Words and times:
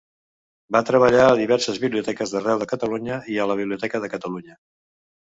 Va 0.75 0.81
treballar 0.89 1.27
a 1.27 1.35
diverses 1.41 1.79
biblioteques 1.85 2.33
d'arreu 2.37 2.65
de 2.65 2.71
Catalunya 2.75 3.23
i 3.37 3.41
a 3.45 3.49
la 3.55 3.63
Biblioteca 3.63 4.07
de 4.07 4.15
Catalunya. 4.19 4.63